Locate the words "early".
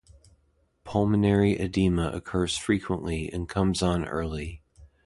4.07-4.63